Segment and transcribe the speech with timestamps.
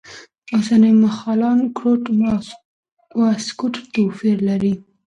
[0.53, 2.03] اوسني ملخان کورټ
[3.17, 4.73] و سکوټ توپیر لري.